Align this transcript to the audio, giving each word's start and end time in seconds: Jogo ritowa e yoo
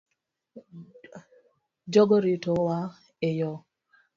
Jogo 1.91 2.17
ritowa 2.25 2.79
e 3.27 3.29
yoo 3.39 3.59